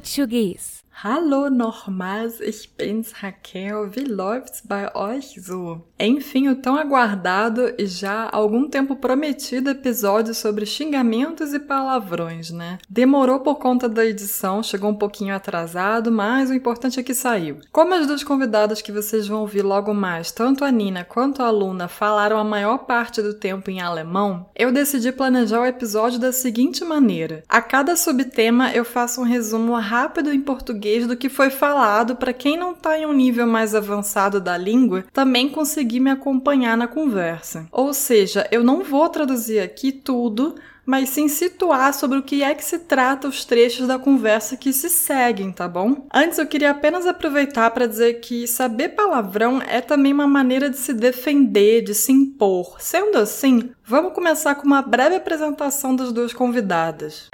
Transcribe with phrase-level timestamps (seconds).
[0.00, 0.79] português.
[1.02, 3.90] Hallo nochmals, ich bin's Raquel.
[3.96, 5.80] Wie läuft's bei euch so?
[5.98, 12.50] Enfim, o tão aguardado e já há algum tempo prometido episódio sobre xingamentos e palavrões,
[12.50, 12.76] né?
[12.86, 17.60] Demorou por conta da edição, chegou um pouquinho atrasado, mas o importante é que saiu.
[17.72, 21.48] Como as duas convidadas que vocês vão ouvir logo mais, tanto a Nina quanto a
[21.48, 26.30] Luna, falaram a maior parte do tempo em alemão, eu decidi planejar o episódio da
[26.30, 31.28] seguinte maneira: a cada subtema eu faço um resumo rápido em português português do que
[31.28, 36.00] foi falado para quem não está em um nível mais avançado da língua também conseguir
[36.00, 37.66] me acompanhar na conversa.
[37.70, 42.54] Ou seja, eu não vou traduzir aqui tudo, mas sim situar sobre o que é
[42.54, 46.06] que se trata os trechos da conversa que se seguem, tá bom?
[46.12, 50.78] Antes eu queria apenas aproveitar para dizer que saber palavrão é também uma maneira de
[50.78, 52.76] se defender, de se impor.
[52.80, 57.28] Sendo assim, vamos começar com uma breve apresentação das duas convidadas.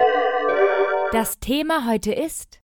[1.11, 2.59] Das Thema heute ist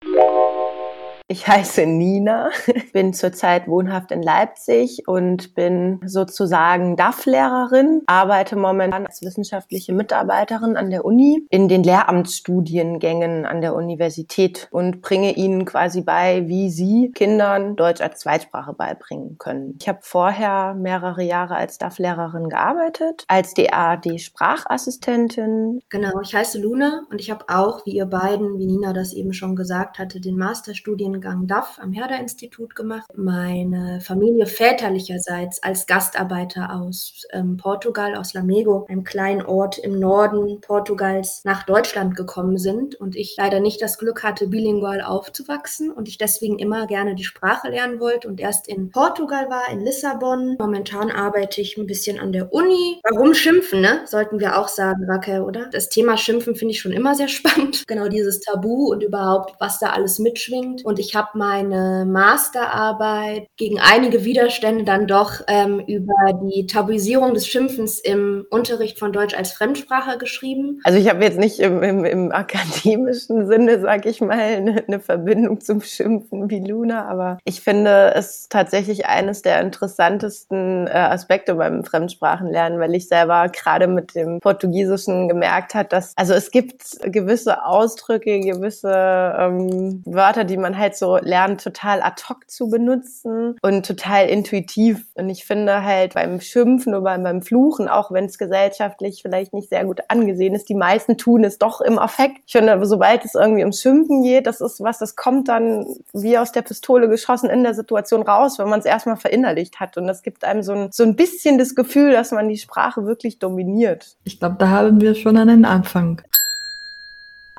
[1.33, 2.51] Ich heiße Nina,
[2.93, 10.91] bin zurzeit wohnhaft in Leipzig und bin sozusagen DAF-Lehrerin, arbeite momentan als wissenschaftliche Mitarbeiterin an
[10.91, 17.13] der Uni in den Lehramtsstudiengängen an der Universität und bringe ihnen quasi bei, wie sie
[17.15, 19.79] Kindern Deutsch als Zweitsprache beibringen können.
[19.81, 25.81] Ich habe vorher mehrere Jahre als DAF-Lehrerin gearbeitet, als DAD-Sprachassistentin.
[25.89, 29.33] Genau, ich heiße Luna und ich habe auch, wie ihr beiden, wie Nina das eben
[29.33, 33.09] schon gesagt hatte, den Masterstudiengang Studiengang DAF am Herder-Institut gemacht.
[33.15, 40.61] Meine Familie väterlicherseits als Gastarbeiter aus ähm, Portugal, aus Lamego, einem kleinen Ort im Norden
[40.61, 46.09] Portugals, nach Deutschland gekommen sind und ich leider nicht das Glück hatte, bilingual aufzuwachsen und
[46.09, 50.57] ich deswegen immer gerne die Sprache lernen wollte und erst in Portugal war, in Lissabon.
[50.59, 53.01] Momentan arbeite ich ein bisschen an der Uni.
[53.09, 54.03] Warum schimpfen, ne?
[54.07, 55.69] Sollten wir auch sagen, Raquel, oder?
[55.71, 57.87] Das Thema Schimpfen finde ich schon immer sehr spannend.
[57.87, 60.85] Genau dieses Tabu und überhaupt, was da alles mitschwingt.
[60.85, 67.35] Und ich ich habe meine Masterarbeit gegen einige Widerstände dann doch ähm, über die Tabuisierung
[67.35, 70.81] des Schimpfens im Unterricht von Deutsch als Fremdsprache geschrieben.
[70.85, 75.01] Also ich habe jetzt nicht im, im, im akademischen Sinne, sage ich mal, eine, eine
[75.01, 81.57] Verbindung zum Schimpfen wie Luna, aber ich finde es tatsächlich eines der interessantesten äh, Aspekte
[81.57, 87.03] beim Fremdsprachenlernen, weil ich selber gerade mit dem Portugiesischen gemerkt hat, dass also es gibt
[87.03, 93.57] gewisse Ausdrücke, gewisse ähm, Wörter, die man halt so lernen, total ad hoc zu benutzen
[93.63, 95.07] und total intuitiv.
[95.15, 99.69] Und ich finde halt beim Schimpfen oder beim Fluchen, auch wenn es gesellschaftlich vielleicht nicht
[99.69, 102.41] sehr gut angesehen ist, die meisten tun es doch im Affekt.
[102.47, 106.39] Ich finde, sobald es irgendwie ums Schimpfen geht, das ist was, das kommt dann wie
[106.39, 109.97] aus der Pistole geschossen in der Situation raus, wenn man es erstmal verinnerlicht hat.
[109.97, 113.07] Und das gibt einem so ein, so ein bisschen das Gefühl, dass man die Sprache
[113.07, 114.17] wirklich dominiert.
[114.25, 116.23] Ich glaube, da haben wir schon einen Anfang.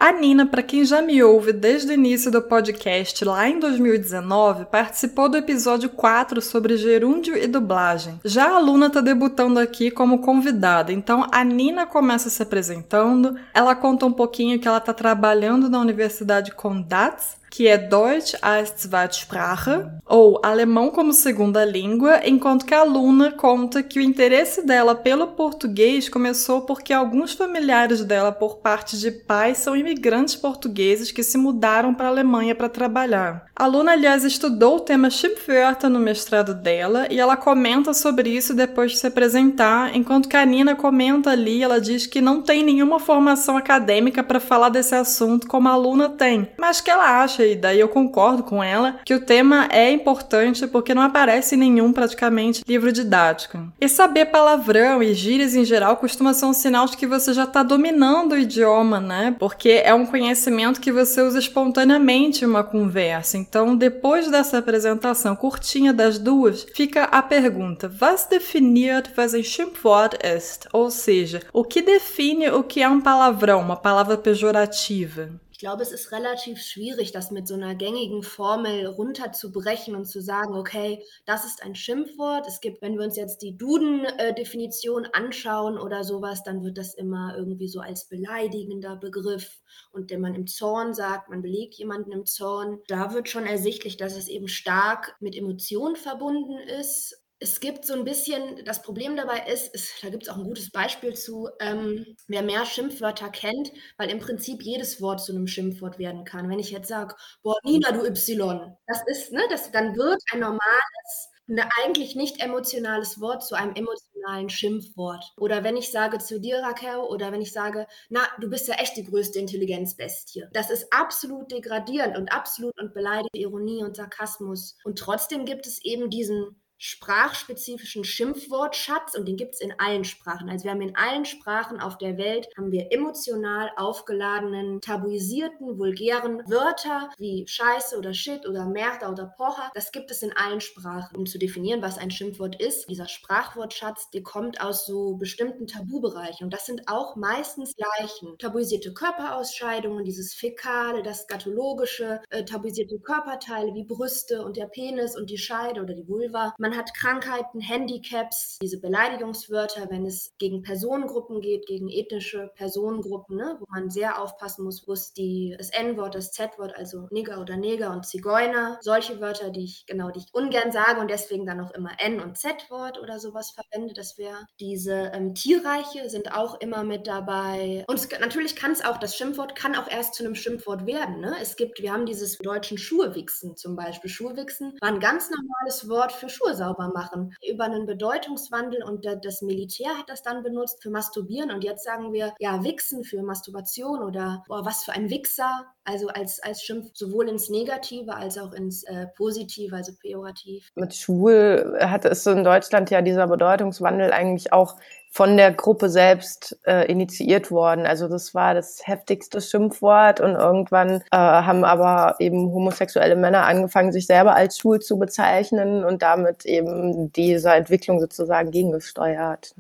[0.03, 4.65] A Nina, para quem já me ouve desde o início do podcast lá em 2019,
[4.65, 8.19] participou do episódio 4 sobre gerúndio e dublagem.
[8.25, 13.75] Já a Luna está debutando aqui como convidada, então a Nina começa se apresentando, ela
[13.75, 19.85] conta um pouquinho que ela está trabalhando na Universidade Condatz que é Deutsch als Zweitsprache,
[20.07, 25.27] ou alemão como segunda língua, enquanto que a aluna conta que o interesse dela pelo
[25.27, 31.37] português começou porque alguns familiares dela, por parte de pais, são imigrantes portugueses que se
[31.37, 33.45] mudaram para a Alemanha para trabalhar.
[33.55, 38.55] A aluna, aliás, estudou o tema Schimpfwörter no mestrado dela e ela comenta sobre isso
[38.55, 42.63] depois de se apresentar, enquanto que a Nina comenta ali, ela diz que não tem
[42.63, 47.42] nenhuma formação acadêmica para falar desse assunto como a aluna tem, mas que ela acha
[47.45, 51.59] e daí eu concordo com ela, que o tema é importante porque não aparece em
[51.59, 53.59] nenhum praticamente livro didático.
[53.79, 57.43] E saber palavrão e gírias em geral costuma ser um sinal de que você já
[57.43, 59.35] está dominando o idioma, né?
[59.39, 63.37] Porque é um conhecimento que você usa espontaneamente em uma conversa.
[63.37, 70.17] Então, depois dessa apresentação curtinha das duas, fica a pergunta: Was definiert was ein Schimpfwort
[70.23, 70.67] ist?
[70.71, 75.29] Ou seja, o que define o que é um palavrão, uma palavra pejorativa?
[75.63, 80.55] Glaube, es ist relativ schwierig, das mit so einer gängigen Formel runterzubrechen und zu sagen,
[80.55, 82.45] okay, das ist ein Schimpfwort.
[82.49, 87.35] Es gibt, wenn wir uns jetzt die Duden-Definition anschauen oder sowas, dann wird das immer
[87.37, 89.61] irgendwie so als beleidigender Begriff
[89.93, 92.79] und den man im Zorn sagt, man belegt jemanden im Zorn.
[92.89, 97.93] Da wird schon ersichtlich, dass es eben stark mit Emotionen verbunden ist es gibt so
[97.93, 101.49] ein bisschen, das Problem dabei ist, ist da gibt es auch ein gutes Beispiel zu,
[101.59, 106.49] ähm, wer mehr Schimpfwörter kennt, weil im Prinzip jedes Wort zu einem Schimpfwort werden kann.
[106.49, 110.39] Wenn ich jetzt sage, boah, Nina, du Y, das ist, ne, das, dann wird ein
[110.39, 115.33] normales, ein eigentlich nicht emotionales Wort zu einem emotionalen Schimpfwort.
[115.35, 118.75] Oder wenn ich sage zu dir, Raquel, oder wenn ich sage, na, du bist ja
[118.75, 120.45] echt die größte Intelligenzbestie.
[120.53, 124.77] Das ist absolut degradierend und absolut und beleidigend Ironie und Sarkasmus.
[124.85, 130.49] Und trotzdem gibt es eben diesen sprachspezifischen Schimpfwortschatz und den gibt es in allen Sprachen.
[130.49, 136.39] Also wir haben in allen Sprachen auf der Welt haben wir emotional aufgeladenen, tabuisierten, vulgären
[136.47, 139.71] Wörter wie Scheiße oder Shit oder Merda oder Pocha.
[139.73, 141.15] Das gibt es in allen Sprachen.
[141.15, 146.45] Um zu definieren, was ein Schimpfwort ist, dieser Sprachwortschatz, der kommt aus so bestimmten Tabubereichen
[146.45, 148.37] und das sind auch meistens Leichen.
[148.39, 155.29] Tabuisierte Körperausscheidungen, dieses Fäkale, das Skatologische, äh, tabuisierte Körperteile wie Brüste und der Penis und
[155.29, 156.53] die Scheide oder die Vulva.
[156.63, 163.57] Man hat Krankheiten, Handicaps, diese Beleidigungswörter, wenn es gegen Personengruppen geht, gegen ethnische Personengruppen, ne,
[163.59, 167.57] wo man sehr aufpassen muss, wo es die, das N-Wort, das Z-Wort, also Nigger oder
[167.57, 171.59] Neger und Zigeuner, solche Wörter, die ich genau, die ich ungern sage und deswegen dann
[171.59, 173.93] auch immer N- und Z-Wort oder sowas verwende.
[173.93, 177.83] Das wäre diese ähm, Tierreiche sind auch immer mit dabei.
[177.89, 181.19] Und es, natürlich kann es auch, das Schimpfwort kann auch erst zu einem Schimpfwort werden.
[181.19, 181.35] Ne?
[181.41, 184.09] Es gibt, wir haben dieses deutschen Schuhewichsen zum Beispiel.
[184.09, 187.35] Schuhewichsen war ein ganz normales Wort für Schuhe sauber machen.
[187.49, 192.13] Über einen Bedeutungswandel und das Militär hat das dann benutzt für Masturbieren und jetzt sagen
[192.13, 195.65] wir ja Wichsen für Masturbation oder boah, was für ein Wichser.
[195.85, 200.71] Also als, als Schimpf sowohl ins Negative als auch ins äh, Positive, also pejorativ.
[200.75, 204.77] Mit schwul hat es in Deutschland ja dieser Bedeutungswandel eigentlich auch
[205.13, 207.85] von der Gruppe selbst äh, initiiert worden.
[207.85, 213.91] Also das war das heftigste Schimpfwort und irgendwann äh, haben aber eben homosexuelle Männer angefangen,
[213.91, 219.53] sich selber als schwul zu bezeichnen und damit eben dieser Entwicklung sozusagen gegengesteuert.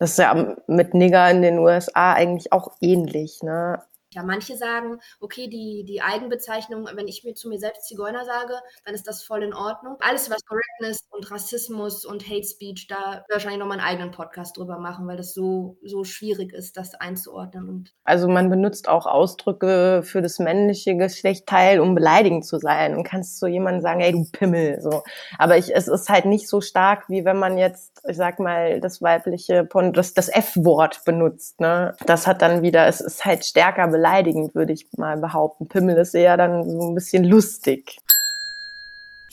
[0.00, 3.44] Das ist ja mit Nigger in den USA eigentlich auch ähnlich.
[3.44, 3.80] Ne?
[4.16, 8.54] Ja, manche sagen, okay, die, die Eigenbezeichnung, wenn ich mir zu mir selbst Zigeuner sage,
[8.86, 9.96] dann ist das voll in Ordnung.
[10.00, 14.56] Alles, was Correctness und Rassismus und Hate Speech, da wahrscheinlich noch mal einen eigenen Podcast
[14.56, 17.68] drüber machen, weil das so, so schwierig ist, das einzuordnen.
[17.68, 22.96] Und also man benutzt auch Ausdrücke für das männliche Geschlechtteil, um beleidigend zu sein.
[22.96, 25.02] Und kannst zu jemandem sagen, ey, du Pimmel, so.
[25.36, 28.80] Aber ich, es ist halt nicht so stark, wie wenn man jetzt, ich sag mal,
[28.80, 31.94] das weibliche, das, das F-Wort benutzt, ne.
[32.06, 35.68] Das hat dann wieder, es ist halt stärker beleidigend beleidigend, würde ich mal behaupten.
[35.68, 37.98] Pimmel ist eher dann so ein bisschen lustig.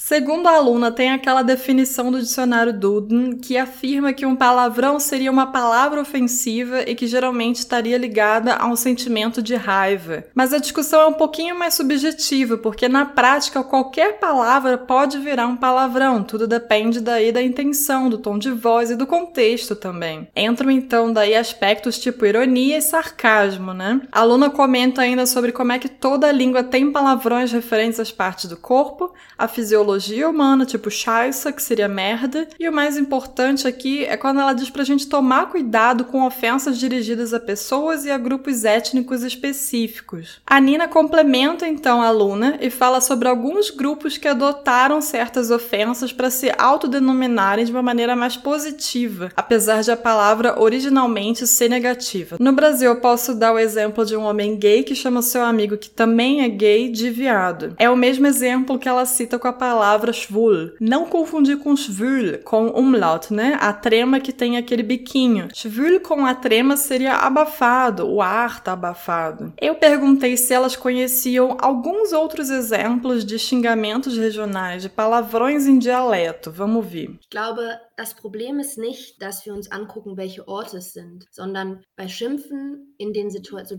[0.06, 5.32] Segundo a aluna, tem aquela definição do dicionário Duden que afirma que um palavrão seria
[5.32, 10.26] uma palavra ofensiva e que geralmente estaria ligada a um sentimento de raiva.
[10.36, 15.48] Mas a discussão é um pouquinho mais subjetiva, porque na prática qualquer palavra pode virar
[15.48, 20.28] um palavrão, tudo depende daí da intenção, do tom de voz e do contexto também.
[20.36, 24.02] Entram então daí aspectos tipo ironia e sarcasmo, né?
[24.12, 28.50] A aluna comenta ainda sobre como é que toda língua tem palavrões referentes às partes
[28.50, 32.48] do corpo, a fisiologia biologia humana, tipo Scheiße, que seria merda.
[32.60, 36.80] E o mais importante aqui é quando ela diz pra gente tomar cuidado com ofensas
[36.80, 40.42] dirigidas a pessoas e a grupos étnicos específicos.
[40.48, 46.12] A Nina complementa então a aluna e fala sobre alguns grupos que adotaram certas ofensas
[46.12, 52.38] para se autodenominarem de uma maneira mais positiva, apesar de a palavra originalmente ser negativa.
[52.40, 55.78] No Brasil, eu posso dar o exemplo de um homem gay que chama seu amigo
[55.78, 57.76] que também é gay de viado.
[57.78, 60.72] É o mesmo exemplo que ela cita com a palavra palavra schwul.
[60.80, 63.58] Não confundir com schwul, com umlaut, né?
[63.60, 65.48] A trema que tem aquele biquinho.
[65.54, 69.52] Schwul com a trema seria abafado, o ar tá abafado.
[69.60, 76.52] Eu perguntei se elas conheciam alguns outros exemplos de xingamentos regionais, de palavrões em dialeto.
[76.52, 77.10] Vamos ver.
[77.32, 77.62] Glaube,
[77.96, 82.96] das Problem ist nicht, dass wir uns angucken, welche Orte es sind, sondern bei Schimpfen
[82.98, 83.76] in den Situ also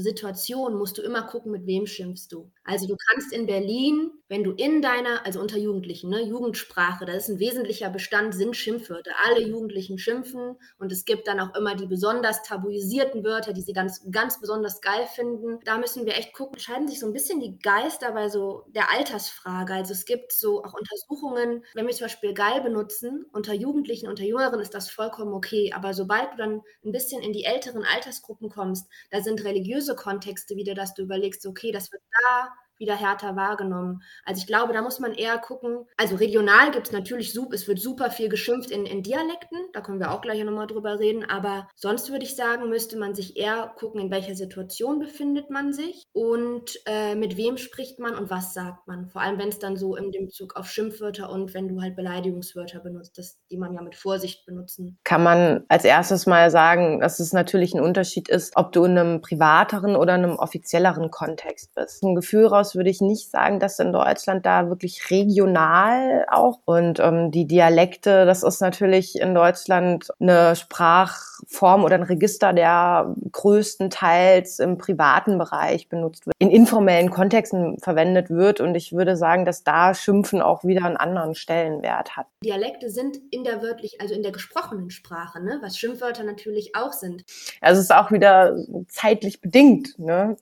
[0.00, 2.50] Situationen musst du immer gucken, mit wem schimpfst du.
[2.64, 7.12] Also du kannst in Berlin, wenn du in deiner, also unter Jugendlichen, ne, Jugendsprache, da
[7.12, 9.12] ist ein wesentlicher Bestand, sind Schimpfwörter.
[9.26, 13.72] Alle Jugendlichen schimpfen und es gibt dann auch immer die besonders tabuisierten Wörter, die sie
[13.72, 15.58] ganz, ganz besonders geil finden.
[15.64, 18.90] Da müssen wir echt gucken, scheiden sich so ein bisschen die Geister bei so der
[18.92, 19.74] Altersfrage.
[19.74, 24.24] Also es gibt so auch Untersuchungen, wenn wir zum Beispiel geil benutzen, unter Jugendlichen, unter
[24.24, 25.72] Jüngeren ist das vollkommen okay.
[25.74, 30.56] Aber sobald du dann ein bisschen in die älteren Altersgruppen kommst, da sind religiöse Kontexte
[30.56, 32.48] wieder, dass du überlegst, okay, das wird da
[32.78, 34.02] wieder härter wahrgenommen.
[34.24, 35.86] Also ich glaube, da muss man eher gucken.
[35.96, 40.00] Also regional gibt es natürlich, es wird super viel geschimpft in, in Dialekten, da können
[40.00, 43.72] wir auch gleich nochmal drüber reden, aber sonst würde ich sagen, müsste man sich eher
[43.76, 48.54] gucken, in welcher Situation befindet man sich und äh, mit wem spricht man und was
[48.54, 49.08] sagt man.
[49.08, 51.96] Vor allem, wenn es dann so in dem Bezug auf Schimpfwörter und wenn du halt
[51.96, 54.98] Beleidigungswörter benutzt, das, die man ja mit Vorsicht benutzen.
[55.04, 58.98] Kann man als erstes mal sagen, dass es natürlich ein Unterschied ist, ob du in
[58.98, 62.02] einem privateren oder einem offizielleren Kontext bist.
[62.02, 66.58] Ein Gefühl raus aus würde ich nicht sagen, dass in Deutschland da wirklich regional auch
[66.66, 73.14] und ähm, die Dialekte, das ist natürlich in Deutschland eine Sprachform oder ein Register, der
[73.32, 79.44] größtenteils im privaten Bereich benutzt wird, in informellen Kontexten verwendet wird und ich würde sagen,
[79.44, 82.26] dass da Schimpfen auch wieder einen anderen Stellenwert hat.
[82.44, 85.58] Dialekte sind in der wörtlich, also in der gesprochenen Sprache, ne?
[85.62, 87.24] was Schimpfwörter natürlich auch sind.
[87.60, 88.56] Also es ist auch wieder
[88.88, 89.98] zeitlich bedingt.
[89.98, 90.36] Ne?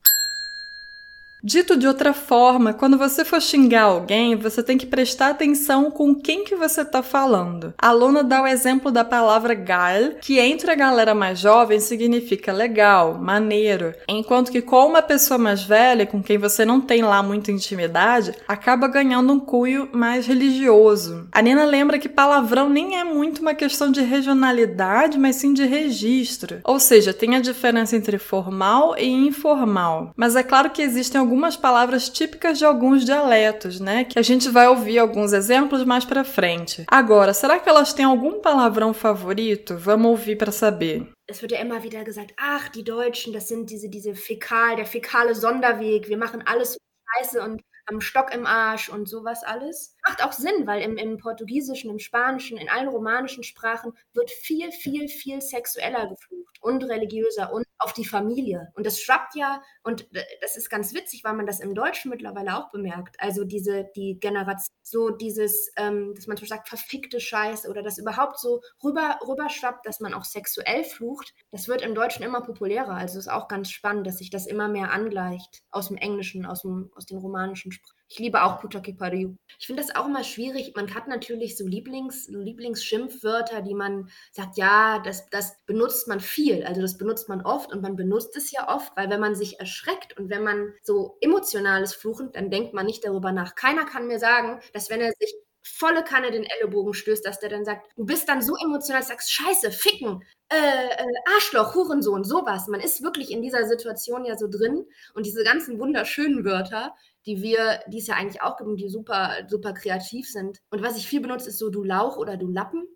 [1.42, 6.12] Dito de outra forma, quando você for xingar alguém, você tem que prestar atenção com
[6.12, 7.72] quem que você está falando.
[7.78, 12.52] A Luna dá o exemplo da palavra geil, que entre a galera mais jovem significa
[12.52, 17.22] legal, maneiro, enquanto que com uma pessoa mais velha, com quem você não tem lá
[17.22, 21.28] muita intimidade, acaba ganhando um cunho mais religioso.
[21.30, 25.64] A Nina lembra que palavrão nem é muito uma questão de regionalidade, mas sim de
[25.64, 26.58] registro.
[26.64, 30.10] Ou seja, tem a diferença entre formal e informal.
[30.16, 34.04] Mas é claro que existem alguns algumas palavras típicas de alguns dialetos, né?
[34.04, 36.86] Que a gente vai ouvir alguns exemplos mais para frente.
[36.88, 39.76] Agora, será que elas têm algum palavrão favorito?
[39.76, 41.06] Vamos ouvir para saber.
[41.28, 44.86] es wird ja immer wieder gesagt, ach, die Deutschen, das sind diese, diese Fäkal, der
[44.86, 46.78] fäkale Sonderweg, wir machen alles
[47.18, 49.95] scheiße und am Stock im Arsch und sowas alles.
[50.06, 54.70] Macht auch Sinn, weil im, im Portugiesischen, im Spanischen, in allen romanischen Sprachen wird viel,
[54.70, 58.72] viel, viel sexueller geflucht und religiöser und auf die Familie.
[58.74, 60.08] Und das schwappt ja, und
[60.40, 63.16] das ist ganz witzig, weil man das im Deutschen mittlerweile auch bemerkt.
[63.18, 67.98] Also diese, die Generation, so dieses, ähm, dass man so sagt, verfickte Scheiße oder das
[67.98, 72.42] überhaupt so rüber, rüber schwappt, dass man auch sexuell flucht, das wird im Deutschen immer
[72.42, 72.94] populärer.
[72.94, 76.62] Also ist auch ganz spannend, dass sich das immer mehr angleicht aus dem Englischen, aus,
[76.62, 77.96] dem, aus den romanischen Sprachen.
[78.08, 79.34] Ich liebe auch Puta que pariu.
[79.58, 80.74] Ich finde das auch immer schwierig.
[80.76, 86.62] Man hat natürlich so Lieblings, Lieblingsschimpfwörter, die man sagt, ja, das, das benutzt man viel.
[86.64, 89.58] Also das benutzt man oft und man benutzt es ja oft, weil wenn man sich
[89.58, 93.56] erschreckt und wenn man so emotionales Fluchen, dann denkt man nicht darüber nach.
[93.56, 95.34] Keiner kann mir sagen, dass wenn er sich
[95.66, 99.32] volle Kanne den Ellenbogen stößt, dass der dann sagt, du bist dann so emotional, sagst,
[99.32, 102.68] scheiße, ficken, äh, äh, Arschloch, Hurensohn, sowas.
[102.68, 106.94] Man ist wirklich in dieser Situation ja so drin und diese ganzen wunderschönen Wörter,
[107.26, 110.58] die wir, die es ja eigentlich auch gibt und die super, super kreativ sind.
[110.70, 112.86] Und was ich viel benutze, ist so du Lauch oder du Lappen.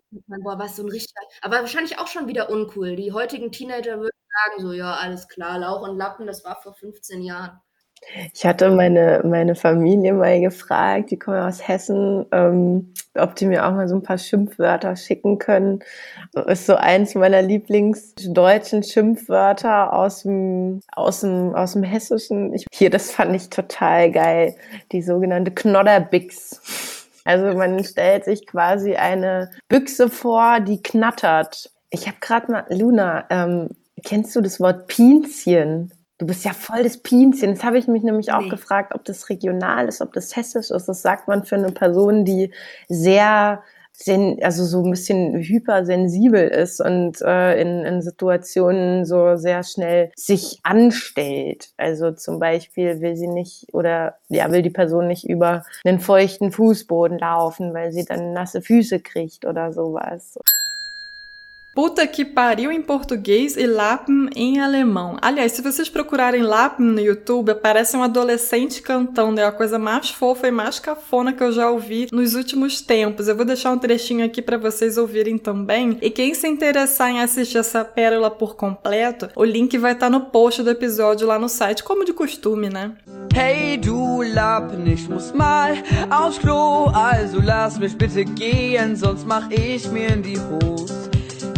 [0.43, 2.95] Boah, was so ein richtiger, aber wahrscheinlich auch schon wieder uncool.
[2.95, 4.11] Die heutigen Teenager würden
[4.45, 7.59] sagen so, ja, alles klar, Lauch und Lappen, das war vor 15 Jahren.
[8.33, 13.65] Ich hatte meine, meine Familie mal gefragt, die kommen aus Hessen, ähm, ob die mir
[13.65, 15.83] auch mal so ein paar Schimpfwörter schicken können.
[16.47, 22.53] Ist so eins meiner Lieblingsdeutschen Schimpfwörter aus dem, aus dem, aus dem Hessischen.
[22.53, 24.55] Ich, hier, das fand ich total geil.
[24.91, 27.07] Die sogenannte Knodderbix.
[27.23, 31.71] Also man stellt sich quasi eine Büchse vor, die knattert.
[31.91, 33.69] Ich habe gerade mal, Luna, ähm,
[34.03, 35.93] kennst du das Wort Pinzchen?
[36.21, 37.49] Du bist ja voll das Pinchen.
[37.49, 38.49] Jetzt habe ich mich nämlich auch nee.
[38.49, 40.85] gefragt, ob das regional ist, ob das hessisch ist.
[40.85, 42.53] Das sagt man für eine Person, die
[42.87, 43.63] sehr,
[44.41, 50.59] also so ein bisschen hypersensibel ist und äh, in, in Situationen so sehr schnell sich
[50.61, 51.69] anstellt.
[51.77, 56.51] Also zum Beispiel will sie nicht oder ja, will die Person nicht über einen feuchten
[56.51, 60.37] Fußboden laufen, weil sie dann nasse Füße kriegt oder sowas.
[61.73, 65.15] Puta que pariu em português e Lappen em alemão.
[65.21, 69.39] Aliás, se vocês procurarem Lappen no YouTube, aparece um adolescente cantando.
[69.39, 73.29] É a coisa mais fofa e mais cafona que eu já ouvi nos últimos tempos.
[73.29, 75.97] Eu vou deixar um trechinho aqui para vocês ouvirem também.
[76.01, 80.09] E quem se interessar em assistir essa pérola por completo, o link vai estar tá
[80.09, 82.91] no post do episódio lá no site, como de costume, né?
[83.33, 85.71] Hey du Lappen, ich muss mal
[86.09, 91.00] aufs Klo, also lass mich bitte gehen, sonst mach ich mir in die Hose.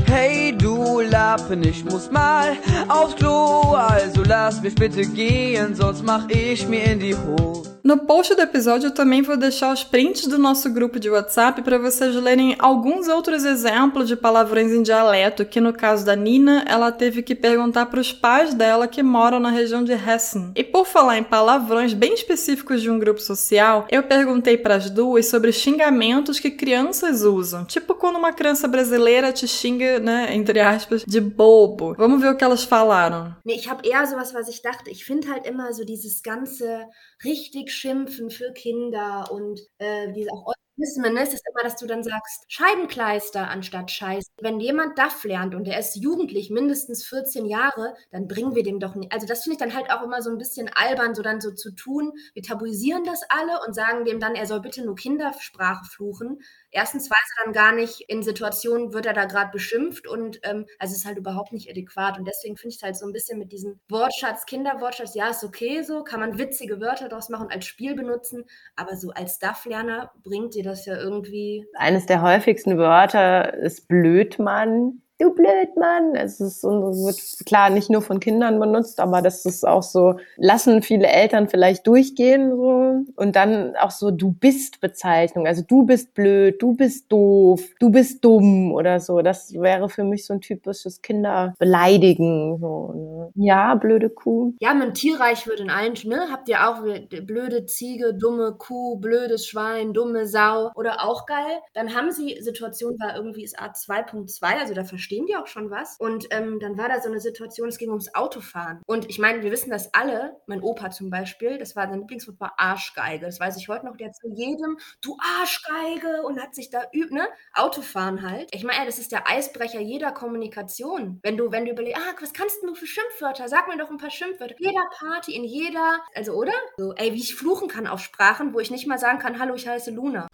[0.06, 2.58] Hey du Lappen, ich muss mal
[2.88, 7.73] aufs Klo, also lass mich bitte gehen, sonst mach ich mir in die Hose.
[7.84, 11.62] No post do episódio eu também vou deixar os prints do nosso grupo de WhatsApp
[11.64, 16.64] para vocês lerem alguns outros exemplos de palavrões em dialeto, que no caso da Nina,
[16.66, 20.54] ela teve que perguntar para os pais dela que moram na região de Hessen.
[20.56, 24.90] E por falar em palavrões bem específicos de um grupo social, eu perguntei para as
[24.90, 30.62] duas sobre xingamentos que crianças usam, tipo quando uma criança brasileira te xinga, né, entre
[30.62, 31.96] aspas, de bobo.
[31.98, 33.36] Vamos ver o que elas falaram.
[33.44, 34.90] Nee, ich habe eher sowas, was ich dachte.
[34.90, 36.88] Ich finde halt immer so dieses ganze
[37.26, 41.22] richtig schimpfen für Kinder und äh, diese auch Euphemismen, ne?
[41.22, 44.28] Es ist immer, dass du dann sagst, Scheibenkleister anstatt Scheiß.
[44.42, 48.80] Wenn jemand DAF lernt und er ist jugendlich, mindestens 14 Jahre, dann bringen wir dem
[48.80, 49.12] doch nicht.
[49.12, 51.52] Also das finde ich dann halt auch immer so ein bisschen albern, so dann so
[51.52, 52.14] zu tun.
[52.34, 56.40] Wir tabuisieren das alle und sagen dem dann, er soll bitte nur Kindersprache fluchen.
[56.74, 60.66] Erstens weiß er dann gar nicht, in Situationen wird er da gerade beschimpft und ähm,
[60.80, 62.18] also es ist halt überhaupt nicht adäquat.
[62.18, 65.44] Und deswegen finde ich es halt so ein bisschen mit diesem Wortschatz, Kinderwortschatz, ja, ist
[65.44, 68.44] okay so, kann man witzige Wörter daraus machen, als Spiel benutzen,
[68.76, 71.66] aber so als Duff-Lerner bringt dir das ja irgendwie.
[71.76, 76.16] Eines der häufigsten Wörter ist Blödmann du Blödmann.
[76.16, 80.82] Es ist wird klar nicht nur von Kindern benutzt, aber das ist auch so, lassen
[80.82, 85.48] viele Eltern vielleicht durchgehen so und dann auch so du bist Bezeichnung.
[85.48, 89.22] Also du bist blöd, du bist doof, du bist dumm oder so.
[89.22, 92.58] Das wäre für mich so ein typisches Kinderbeleidigen.
[92.60, 93.32] So, ne?
[93.36, 94.54] Ja, blöde Kuh.
[94.60, 96.28] Ja, man tierreich wird in allen, ne?
[96.32, 96.82] Habt ihr auch
[97.26, 101.62] blöde Ziege, dumme Kuh, blödes Schwein, dumme Sau oder auch geil.
[101.74, 105.48] Dann haben sie Situationen, war irgendwie ist A 2.2, also da verstehen verstehen die auch
[105.48, 105.98] schon was.
[106.00, 108.82] Und ähm, dann war da so eine Situation, es ging ums Autofahren.
[108.86, 112.40] Und ich meine, wir wissen das alle, mein Opa zum Beispiel, das war sein Lieblingswort
[112.40, 113.26] war Arschgeige.
[113.26, 116.84] Das weiß ich heute noch, der hat zu jedem, du Arschgeige und hat sich da
[116.94, 117.28] übt, ne?
[117.54, 118.50] Autofahren halt.
[118.54, 121.20] Ich meine, das ist der Eisbrecher jeder Kommunikation.
[121.22, 123.48] Wenn du, wenn du überlegst, ah, was kannst du für Schimpfwörter?
[123.48, 124.56] Sag mir doch ein paar Schimpfwörter.
[124.58, 126.54] Jeder Party, in jeder, also oder?
[126.78, 129.56] So, ey, wie ich fluchen kann auf Sprachen, wo ich nicht mal sagen kann, hallo,
[129.56, 130.28] ich heiße Luna.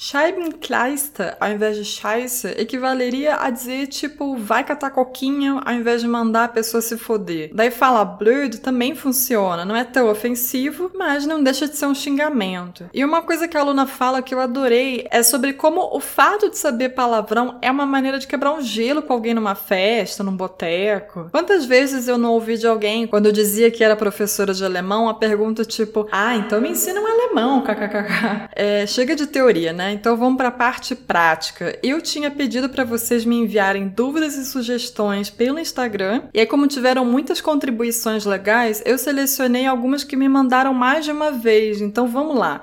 [0.00, 6.08] Scheibenkleister ao invés de Scheiße equivaleria a dizer tipo vai catar coquinha ao invés de
[6.08, 7.50] mandar a pessoa se foder.
[7.52, 11.94] Daí falar blöd também funciona, não é tão ofensivo, mas não deixa de ser um
[11.94, 12.88] xingamento.
[12.94, 16.48] E uma coisa que a aluna fala que eu adorei é sobre como o fato
[16.48, 20.34] de saber palavrão é uma maneira de quebrar um gelo com alguém numa festa, num
[20.34, 21.28] boteco.
[21.30, 25.10] Quantas vezes eu não ouvi de alguém quando eu dizia que era professora de alemão
[25.10, 28.50] a pergunta tipo: "Ah, então me ensina um alemão", kkkk.
[28.54, 29.92] É, chega de teoria, né?
[29.92, 31.78] Então vamos para a parte prática.
[31.82, 36.66] Eu tinha pedido para vocês me enviarem dúvidas e sugestões pelo Instagram, e aí, como
[36.66, 41.80] tiveram muitas contribuições legais, eu selecionei algumas que me mandaram mais de uma vez.
[41.80, 42.60] Então vamos lá.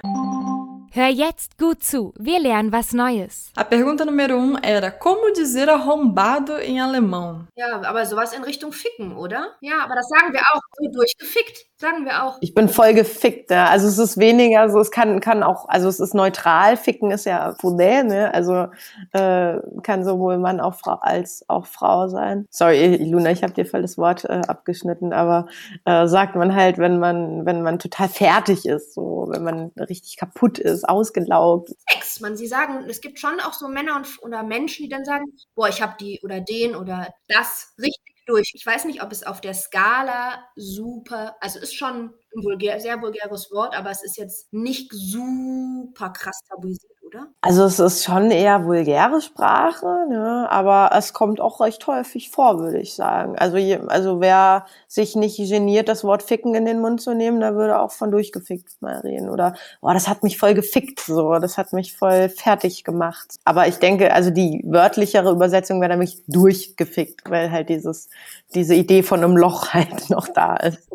[0.98, 3.52] Hör jetzt gut zu, wir lernen was Neues.
[3.56, 7.46] A pergunta número um era: Como dizer arrombado em alemão?
[7.56, 9.56] Ja, aber sowas in Richtung Ficken, oder?
[9.62, 10.62] Ja, aber das sagen wir auch.
[10.80, 12.38] So durchgefickt, sagen wir auch.
[12.42, 13.68] Ich bin voll gefickt, ja.
[13.68, 16.78] Also es ist weniger so, es kann, kann auch, also es ist neutral.
[16.78, 18.34] Ficken ist ja Poulet, ne?
[18.34, 18.68] Also
[19.12, 22.48] äh, kann sowohl Mann auch Frau, als auch Frau sein.
[22.50, 25.48] Sorry, Luna, ich habe dir voll das Wort äh, abgeschnitten, aber
[25.86, 30.16] äh, sagt man halt, wenn man, wenn man total fertig ist, so, wenn man richtig
[30.18, 31.70] kaputt ist ist ausgelaugt.
[31.90, 35.06] Sex, man, sie sagen, es gibt schon auch so Männer und, oder Menschen, die dann
[35.06, 38.52] sagen, boah, ich habe die oder den oder das richtig durch.
[38.56, 43.02] Ich weiß nicht, ob es auf der Skala super, also ist schon ein vulgär, sehr
[43.02, 47.28] vulgäres Wort, aber es ist jetzt nicht super krass tabuisiert oder?
[47.42, 50.48] Also es ist schon eher vulgäre Sprache, ne?
[50.50, 53.38] aber es kommt auch recht häufig vor, würde ich sagen.
[53.38, 57.40] Also, je, also wer sich nicht geniert, das Wort ficken in den Mund zu nehmen,
[57.40, 59.30] der würde auch von durchgefickt mal reden.
[59.30, 63.36] Oder, oh, das hat mich voll gefickt, so, das hat mich voll fertig gemacht.
[63.46, 68.10] Aber ich denke, also die wörtlichere Übersetzung wäre nämlich durchgefickt, weil halt dieses,
[68.54, 70.90] diese Idee von einem Loch halt noch da ist.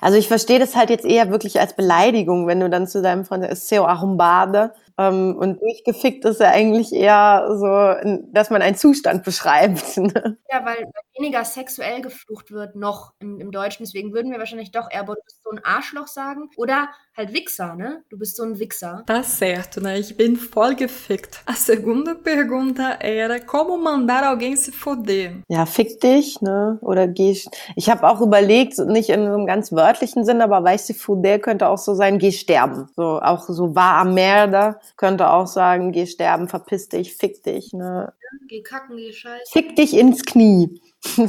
[0.00, 3.24] Also ich verstehe das halt jetzt eher wirklich als Beleidigung, wenn du dann zu deinem
[3.24, 8.76] Freund sagst, seu arrombado, ähm, und durchgefickt ist ja eigentlich eher so, dass man einen
[8.76, 9.96] Zustand beschreibt.
[10.08, 10.38] Ne?
[10.50, 13.84] Ja, weil weniger sexuell geflucht wird noch im, im, Deutschen.
[13.84, 16.48] Deswegen würden wir wahrscheinlich doch eher, du bist so ein Arschloch sagen.
[16.56, 18.04] Oder halt Wichser, ne?
[18.08, 19.02] Du bist so ein Wichser.
[19.06, 19.98] Tá certo, né?
[19.98, 21.42] Ich bin voll gefickt.
[21.44, 25.42] A segunda pergunta era, como mandar alguém se foder?
[25.48, 26.78] Ja, fick dich, ne?
[26.80, 27.36] Oder geh...
[27.76, 31.68] Ich habe auch überlegt, nicht in einem ganz wörtlichen Sinn, aber weißt du, foder könnte
[31.68, 32.88] auch so sein, geh sterben.
[32.96, 37.72] So, auch so war am Merda könnte auch sagen, geh sterben, verpiss dich, fick dich.
[37.72, 38.12] Ne?
[38.48, 39.50] Geh kacken, geh scheiße.
[39.50, 40.80] Fick dich ins Knie.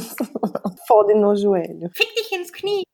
[0.86, 1.90] Vor den Joel.
[1.94, 2.84] Fick dich ins Knie.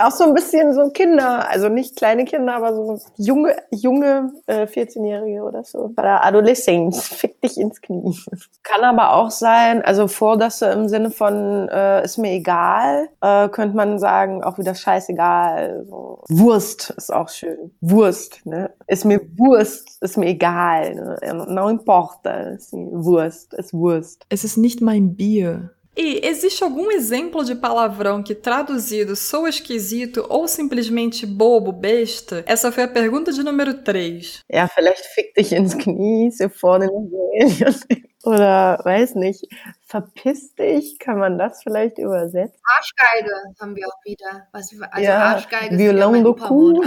[0.00, 4.64] Auch so ein bisschen so Kinder, also nicht kleine Kinder, aber so junge, junge äh,
[4.64, 5.92] 14-Jährige oder so.
[5.96, 8.16] Oder Adoleszenz, fick dich ins Knie.
[8.62, 13.08] Kann aber auch sein, also vor, dass du im Sinne von äh, ist mir egal,
[13.20, 15.84] äh, könnte man sagen, auch wieder scheißegal.
[15.88, 16.22] So.
[16.28, 17.72] Wurst ist auch schön.
[17.80, 18.70] Wurst, ne?
[18.86, 20.94] Ist mir Wurst, ist mir egal.
[20.94, 21.46] Ne?
[21.48, 22.30] Não importa.
[22.54, 24.24] Assim, Wurst, ist Wurst.
[24.28, 25.70] Es ist nicht mein Bier.
[25.96, 32.42] E existe algum exemplo de palavrão que traduzido sou esquisito ou simplesmente bobo, besta?
[32.46, 34.40] Essa foi a pergunta de número 3.
[34.50, 36.88] Ja, vielleicht fick dich ins Knie, so vorne
[38.24, 39.46] Oder weiß nicht,
[39.82, 42.58] verpiss dich, kann man das vielleicht übersetzen?
[42.78, 44.48] Arschgeige haben wir auch wieder.
[44.50, 46.82] Was, also ja, Arschgeige Violão do cu.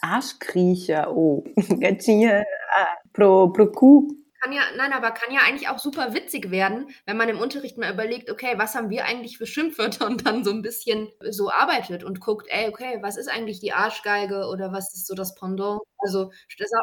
[0.00, 1.42] Arschkriecher, oh.
[1.80, 2.44] Gatinha
[2.76, 4.21] ah, pro, pro cu.
[4.42, 7.78] Kann ja, nein, aber kann ja eigentlich auch super witzig werden, wenn man im Unterricht
[7.78, 11.50] mal überlegt, okay, was haben wir eigentlich für Schimpfwörter und dann so ein bisschen so
[11.50, 15.34] arbeitet und guckt, ey, okay, was ist eigentlich die Arschgeige oder was ist so das
[15.36, 15.80] Pendant?
[15.98, 16.32] Also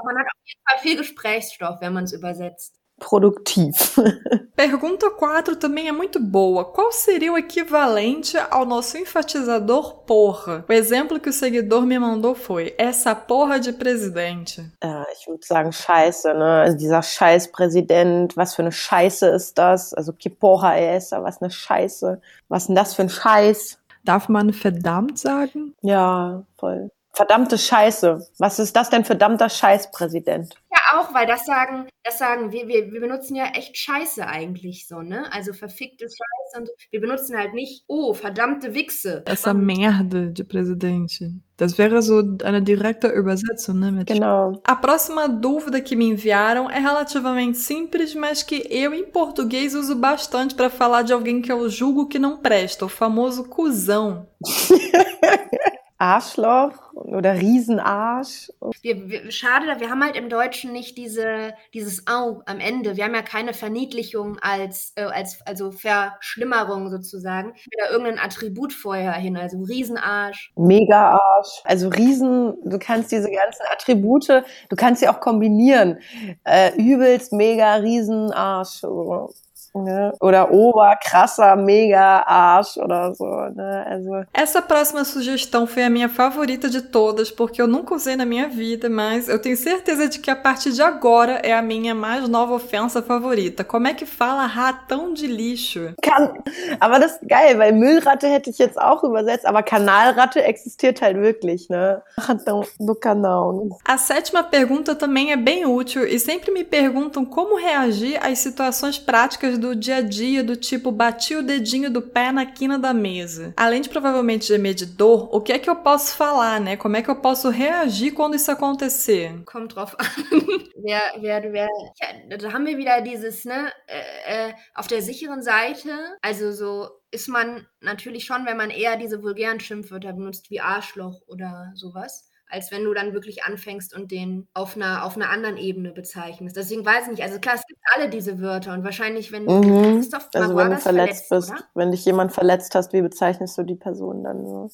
[0.06, 2.79] man hat auf jeden Fall viel Gesprächsstoff, wenn man es übersetzt.
[3.00, 3.96] Produtiv.
[4.56, 6.66] Pergunta 4 também é muito boa.
[6.66, 10.66] Qual seria o equivalente ao nosso enfatizador porra?
[10.68, 14.62] O exemplo que o seguidor me mandou foi essa porra de presidente.
[14.84, 16.76] Äh, ich würde sagen Scheiße, ne?
[16.76, 19.94] Dieser Scheißpräsident, was für eine Scheiße ist das?
[19.94, 21.24] Also que porra é essa?
[21.24, 22.22] Was eine Scheiße?
[22.50, 23.80] Was denn das für ein Scheiß?
[24.04, 25.76] Darf man verdammt sagen?
[25.82, 26.90] Ja, voll.
[27.20, 28.26] Verdammte Scheiße.
[28.38, 30.56] Was ist das denn verdammter Scheißpräsident?
[30.72, 34.88] Ja, auch, weil das sagen, das sagen wir, wir, wir benutzen ja echt Scheiße eigentlich
[34.88, 35.30] so, ne?
[35.34, 36.70] Also verfickte Scheiße und.
[36.92, 39.24] Wir benutzen halt nicht, oh, verdammte Wichse.
[39.26, 41.34] Essa merda de presidente.
[41.58, 43.92] Das wäre so eine direkte Übersetzung, né?
[43.92, 44.62] Mit Genau.
[44.64, 49.94] A próxima dúvida que me enviaram é relativamente simples, mas que eu, em português, uso
[49.94, 54.26] bastante para falar de alguém que eu julgo que não presta, o famoso cuzão.
[56.00, 58.52] Arschloch oder Riesenarsch.
[58.82, 62.96] Wir, wir, schade, wir haben halt im Deutschen nicht diese, dieses Au am Ende.
[62.96, 67.50] Wir haben ja keine Verniedlichung als, äh, als also Verschlimmerung sozusagen.
[67.50, 70.54] Oder irgendein Attribut vorher hin, also Riesenarsch.
[70.56, 71.62] Mega-Arsch.
[71.66, 76.00] Also Riesen, du kannst diese ganzen Attribute, du kannst sie auch kombinieren.
[76.46, 78.86] Äh, übelst, mega, Riesenarsch.
[78.86, 79.28] Oder,
[79.76, 80.12] ne?
[80.22, 83.26] oder oberkrasser, mega Arsch oder so.
[83.56, 83.86] Ne?
[83.88, 88.26] Also Essa próxima sugestão foi a minha favorita de todas, porque eu nunca usei na
[88.26, 91.94] minha vida, mas eu tenho certeza de que a partir de agora é a minha
[91.94, 93.64] mais nova ofensa favorita.
[93.64, 95.94] Como é que fala ratão de lixo?
[96.02, 96.34] kann,
[96.80, 101.18] aber das ist geil, weil Müllratte hätte ich jetzt auch übersetzt, aber Kanalratte existiert halt
[101.18, 102.02] wirklich, ne?
[102.18, 103.70] Ratão do canal.
[103.86, 108.98] A sétima pergunta também é bem útil e sempre me perguntam como reagir às situações
[108.98, 112.94] práticas do dia a dia, do tipo bati o dedinho do pé na quina da
[112.94, 113.54] mesa.
[113.58, 116.78] Além de provavelmente gemer de dor, o que é que eu posso falar, né?
[116.78, 119.44] Como é que eu posso reagir quando isso acontecer?
[119.46, 120.06] Kommt drauf an.
[120.84, 121.70] wer, wer, wer,
[122.02, 126.90] ja, da haben wir wieder dieses, ne, äh, äh, auf der sicheren Seite, also so
[127.12, 132.29] ist man natürlich schon, wenn man eher diese vulgären Schimpfwörter benutzt, wie Arschloch oder sowas,
[132.50, 136.56] als wenn du dann wirklich anfängst und den auf einer, auf einer anderen Ebene bezeichnest.
[136.56, 140.00] Deswegen weiß ich nicht, also klar, es gibt alle diese Wörter und wahrscheinlich, wenn Mhm.
[140.00, 141.60] Christoph Also wenn du Maguadas verletzt bist, oder?
[141.76, 144.72] wenn dich jemand verletzt hast, wie bezeichnest du die Person dann so?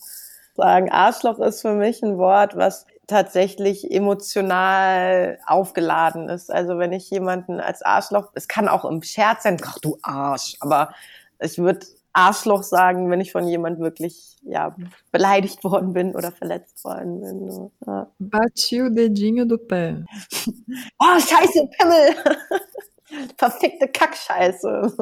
[0.56, 6.50] Sagen, Arschloch ist für mich ein Wort, was tatsächlich emotional aufgeladen ist.
[6.50, 10.56] Also wenn ich jemanden als Arschloch, es kann auch im Scherz sein, ach du Arsch,
[10.62, 10.94] aber
[11.40, 14.76] ich würde Arschloch sagen, wenn ich von jemand wirklich ja
[15.12, 17.72] beleidigt worden bin oder verletzt worden bin.
[17.86, 18.08] Ja.
[18.20, 20.06] Bati o dedinho do pé.
[21.00, 22.16] Oh, scheiße, Pimmel!
[23.38, 24.96] Verfickte Kackscheiße.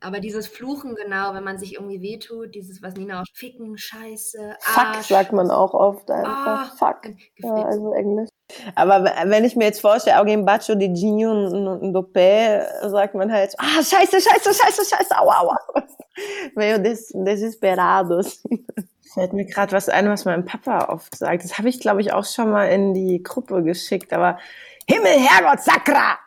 [0.00, 4.56] Aber dieses Fluchen, genau, wenn man sich irgendwie wehtut, dieses, was Nina auch ficken, Scheiße,
[4.60, 5.06] Fuck Arsch.
[5.06, 6.70] sagt man auch oft einfach.
[6.70, 7.10] Ah, Fuck.
[7.36, 8.28] Ja, also Englisch.
[8.74, 13.54] Aber wenn ich mir jetzt vorstelle, alguém bate de Dinho no pé, sagt man halt,
[13.58, 15.56] ah, scheiße, scheiße, scheiße, scheiße, aua, aua.
[16.54, 18.18] Meio des, desesperado.
[18.18, 18.66] assim.
[19.14, 21.44] Fällt mir gerade was ein, was mein Papa oft sagt.
[21.44, 24.12] Das habe ich, glaube ich, auch schon mal in die Gruppe geschickt.
[24.12, 24.38] Aber
[24.88, 26.18] Himmel, Herrgott, Sakra!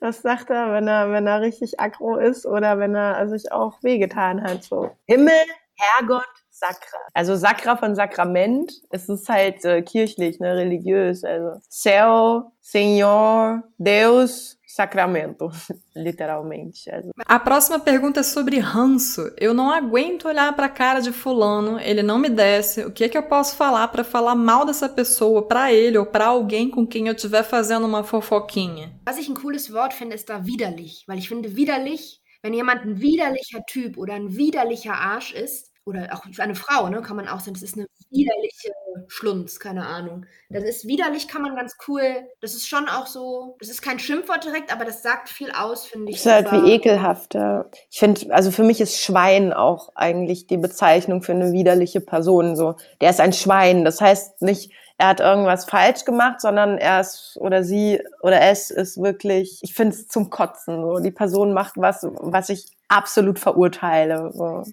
[0.00, 3.82] Das sagt er, wenn er, wenn er richtig aggro ist oder wenn er sich auch
[3.82, 4.64] wehgetan hat.
[4.64, 4.90] So.
[5.06, 5.32] Himmel,
[5.76, 6.98] Herrgott, Sakra.
[7.14, 11.24] Also Sakra von Sakrament, es ist halt äh, kirchlich, ne, religiös.
[11.24, 15.50] Also Céu, Senhor, Deus, Sacramento.
[15.96, 16.88] Literalmente.
[16.90, 19.32] Also, A próxima pergunta é sobre ranço.
[19.36, 22.84] Eu não aguento olhar pra cara de fulano, ele não me desce.
[22.84, 26.06] O que é que eu posso falar pra falar mal dessa pessoa pra ele ou
[26.06, 28.92] pra alguém com quem eu estiver fazendo uma fofoquinha?
[29.08, 31.04] Was ich ein cooles Wort finde, ist da widerlich.
[31.08, 36.08] Weil ich finde, widerlich, wenn jemand ein widerlicher Typ oder ein widerlicher Arsch ist, oder
[36.12, 38.72] auch eine Frau, ne, kann man auch sagen, das ist eine widerliche
[39.08, 40.26] Schlunz, keine Ahnung.
[40.48, 42.02] Das ist widerlich, kann man ganz cool,
[42.40, 45.86] das ist schon auch so, das ist kein Schimpfwort direkt, aber das sagt viel aus,
[45.86, 46.16] finde ich.
[46.16, 47.34] ist halt wie ekelhaft.
[47.34, 47.66] Ja.
[47.90, 52.56] Ich finde, also für mich ist Schwein auch eigentlich die Bezeichnung für eine widerliche Person.
[52.56, 53.84] So, der ist ein Schwein.
[53.84, 58.70] Das heißt nicht, er hat irgendwas falsch gemacht, sondern er ist oder sie oder es
[58.70, 60.82] ist wirklich, ich finde es zum Kotzen.
[60.82, 64.30] So, die Person macht was, was ich absolut verurteile.
[64.34, 64.64] So.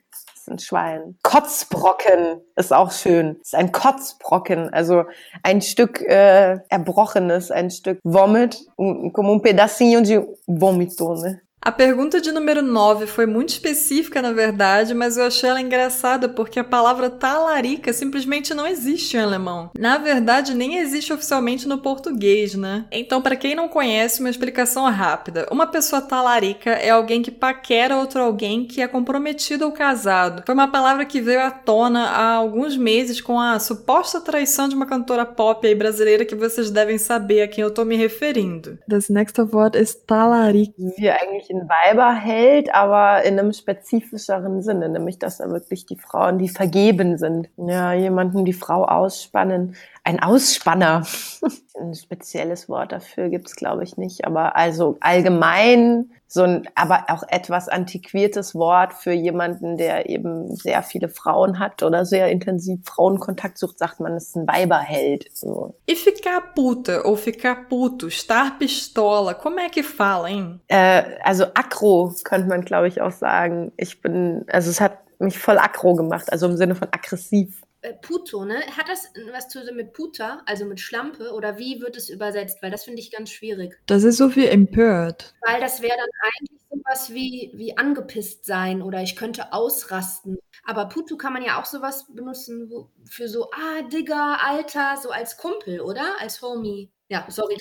[0.50, 1.18] Ein Schwein.
[1.24, 3.38] Kotzbrocken ist auch schön.
[3.42, 5.04] Ist ein Kotzbrocken, also
[5.44, 11.42] ein Stück äh, Erbrochenes, ein Stück Vomit, como um pedacinho de vômito, ne?
[11.68, 16.30] A pergunta de número 9 foi muito específica, na verdade, mas eu achei ela engraçada
[16.30, 19.70] porque a palavra talarica simplesmente não existe em alemão.
[19.78, 22.86] Na verdade, nem existe oficialmente no português, né?
[22.90, 25.46] Então, para quem não conhece, uma explicação rápida.
[25.52, 30.44] Uma pessoa talarica é alguém que paquera outro alguém que é comprometido ou casado.
[30.46, 34.76] Foi uma palavra que veio à tona há alguns meses com a suposta traição de
[34.76, 38.80] uma cantora pop aí brasileira que vocês devem saber a quem eu tô me referindo.
[38.88, 40.74] Das nächste Wort ist talarik.
[40.78, 46.38] Wie eigentlich in Weiberheld, aber in einem spezifischeren Sinne, nämlich dass da wirklich die Frauen,
[46.38, 47.50] die vergeben sind.
[47.58, 49.76] Ja, jemanden die Frau ausspannen.
[50.04, 51.04] Ein Ausspanner.
[51.80, 54.26] ein spezielles Wort dafür gibt's glaube ich, nicht.
[54.26, 60.84] Aber also allgemein so ein, aber auch etwas antiquiertes Wort für jemanden, der eben sehr
[60.84, 65.26] viele Frauen hat oder sehr intensiv Frauenkontakt sucht, sagt man, ist ein Weiberheld.
[65.34, 65.76] So.
[65.88, 70.60] E ficar puta ou ficar puto, estar pistola, como é que fala, hein?
[70.68, 73.72] Äh, also aggro könnte man, glaube ich, auch sagen.
[73.78, 77.62] Ich bin, also es hat mich voll aggro gemacht, also im Sinne von aggressiv.
[77.82, 78.56] Äh, Puto, ne?
[78.76, 82.62] Hat das was zu tun mit Puta, also mit Schlampe, oder wie wird es übersetzt?
[82.62, 83.80] Weil das finde ich ganz schwierig.
[83.86, 85.36] Das ist so viel empört.
[85.46, 90.38] Weil das wäre dann eigentlich sowas wie, wie angepisst sein oder ich könnte ausrasten.
[90.66, 95.12] Aber Puto kann man ja auch sowas benutzen wo, für so, ah, Digger, Alter, so
[95.12, 96.16] als Kumpel, oder?
[96.20, 96.90] Als Homie.
[97.10, 97.58] Ja, sorry.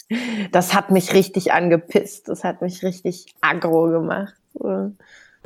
[0.51, 2.29] Das hat mich richtig angepisst.
[2.29, 4.35] Das hat mich richtig aggro gemacht.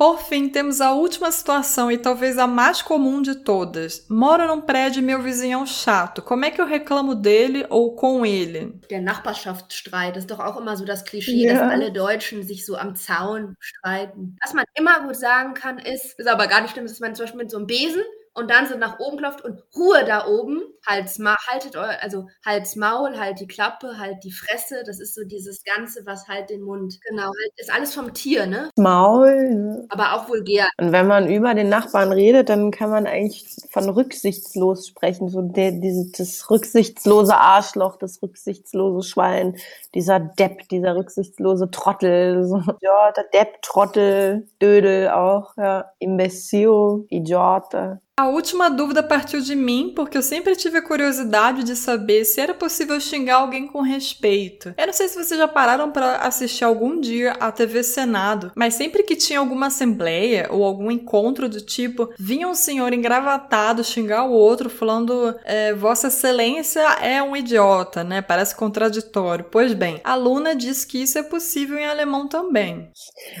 [0.01, 4.03] Por fim, temos a última situação e talvez a mais comum de todas.
[4.09, 6.23] Moro num prédio e meu vizinho é um chato.
[6.23, 8.81] Como é que eu reclamo dele ou com ele?
[8.89, 11.53] Der Nachbarschaftsstreit ist doch auch immer so das Klischee, ja.
[11.53, 14.35] dass alle Deutschen sich so am Zaun streiten.
[14.43, 17.25] Was man immer gut sagen kann, ist, ist aber gar nicht schlimm, dass man zum
[17.25, 18.01] Beispiel mit so einem Besen
[18.33, 22.27] und dann so nach oben klopft und Ruhe da oben, halt's ma haltet eu also
[22.45, 26.49] halt's Maul, halt die Klappe, halt die Fresse, das ist so dieses Ganze, was halt
[26.49, 28.69] den Mund genau, halt ist alles vom Tier, ne?
[28.77, 29.85] Maul.
[29.89, 30.67] Aber auch vulgär.
[30.79, 35.41] Und wenn man über den Nachbarn redet, dann kann man eigentlich von rücksichtslos sprechen, so
[35.41, 39.57] der, diese, das rücksichtslose Arschloch, das rücksichtslose Schwein,
[39.93, 42.61] dieser Depp, dieser rücksichtslose Trottel, so.
[42.81, 47.99] ja, der Depp, Trottel, Dödel auch, ja, Imbecil, Idiota.
[48.21, 52.39] A última dúvida partiu de mim, porque eu sempre tive a curiosidade de saber se
[52.39, 54.75] era possível xingar alguém com respeito.
[54.77, 58.75] Eu não sei se vocês já pararam para assistir algum dia a TV Senado, mas
[58.75, 64.25] sempre que tinha alguma assembleia ou algum encontro do tipo, vinha um senhor engravatado xingar
[64.25, 68.21] o outro, falando: é, Vossa Excelência é um idiota, né?
[68.21, 69.47] Parece contraditório.
[69.49, 72.91] Pois bem, a Luna diz que isso é possível em alemão também.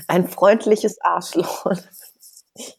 [0.09, 1.83] Ein freundliches Arschloch.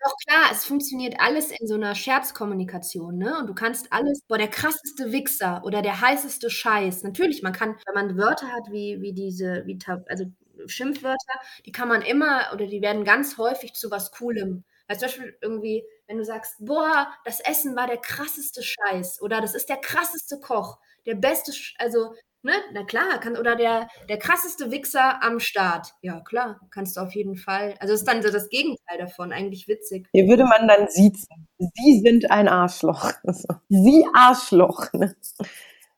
[0.05, 3.39] Doch klar, es funktioniert alles in so einer Scherzkommunikation, ne?
[3.39, 7.03] Und du kannst alles boah, der krasseste Wichser oder der heißeste Scheiß.
[7.05, 10.25] Natürlich, man kann, wenn man Wörter hat wie wie diese wie also
[10.67, 14.65] Schimpfwörter, die kann man immer oder die werden ganz häufig zu was Coolem.
[14.89, 19.41] Weil zum Beispiel irgendwie, wenn du sagst: „Boah, das Essen war der krasseste Scheiß“ oder
[19.41, 22.53] „Das ist der krasseste Koch, der beste Sch“ also Ne?
[22.73, 25.93] Na klar, kann, oder der, der krasseste Wichser am Start.
[26.03, 27.77] Ja, klar, kannst du auf jeden Fall.
[27.79, 30.09] Also ist dann so das Gegenteil davon, eigentlich witzig.
[30.13, 31.49] Hier würde man dann siezen.
[31.59, 33.13] Sie sind ein Arschloch.
[33.69, 34.93] Sie Arschloch.
[34.93, 35.15] Ne?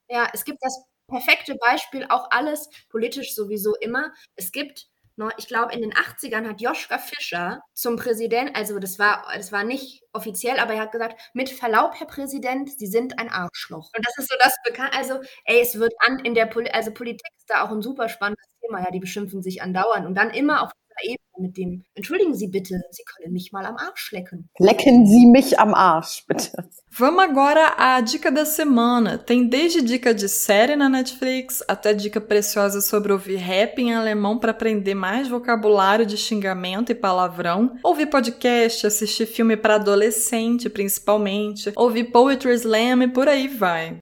[0.09, 4.12] Ja, es gibt das perfekte Beispiel, auch alles politisch sowieso immer.
[4.37, 4.88] Es gibt
[5.37, 9.64] ich glaube, in den 80ern hat Joschka Fischer zum Präsidenten, also das war, das war
[9.64, 13.90] nicht offiziell, aber er hat gesagt, mit Verlaub, Herr Präsident, Sie sind ein Arschloch.
[13.96, 16.92] Und das ist so das bekannt, also, ey, es wird an, in der Poli also
[16.92, 20.31] Politik ist da auch ein super spannendes Thema, ja, die beschimpfen sich andauernd und dann
[20.31, 20.70] immer auf
[21.03, 24.49] Ebene mit dem, entschuldigen Sie bitte, Sie können mich mal am Arsch lecken.
[24.59, 26.68] Lecken Sie mich am Arsch, bitte.
[26.97, 29.18] Vamos agora à dica da semana.
[29.18, 34.38] Tem desde dica de série na Netflix até dica preciosa sobre ouvir rap em alemão
[34.38, 41.73] para aprender mais vocabulário de xingamento e palavrão, ouvir podcast, assistir filme para adolescente principalmente,
[41.75, 43.99] ouvir poetry slam e por aí vai.